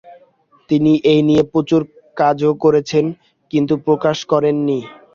তিনি 0.69 0.91
এই 1.11 1.21
নিয়ে 1.27 1.43
প্রচুর 1.51 1.81
কাজও 2.17 2.51
করেছেন, 2.63 3.05
কিন্তু 3.51 3.73
প্রকাশ 3.87 4.17
করেন 4.31 4.55
নি। 4.67 4.79